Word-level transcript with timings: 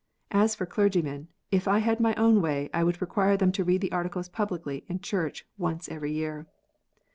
As 0.31 0.55
for 0.55 0.65
clergymen, 0.65 1.27
if 1.51 1.67
I 1.67 1.77
had 1.77 1.99
my 1.99 2.15
own 2.15 2.41
way 2.41 2.71
I 2.73 2.83
would 2.83 2.99
require 3.01 3.37
them 3.37 3.51
to 3.51 3.63
read 3.63 3.81
the 3.81 3.91
Articles 3.91 4.29
publicly 4.29 4.83
in 4.87 5.01
church 5.01 5.45
once 5.59 5.87
every 5.89 6.11
year. 6.11 6.47